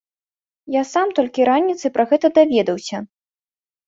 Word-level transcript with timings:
Я 0.75 0.81
сам 0.93 1.11
толькі 1.19 1.45
раніцай 1.49 1.91
пра 1.97 2.05
гэта 2.13 2.31
даведаўся. 2.39 2.97